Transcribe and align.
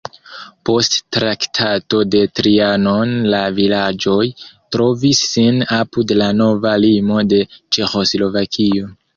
Post 0.67 0.95
Traktato 1.17 1.99
de 2.15 2.21
Trianon 2.39 3.13
la 3.33 3.41
vilaĝoj 3.59 4.25
trovis 4.77 5.21
sin 5.35 5.63
apud 5.81 6.15
la 6.23 6.31
nova 6.43 6.75
limo 6.87 7.23
de 7.35 7.47
Ĉeĥoslovakio. 7.59 8.93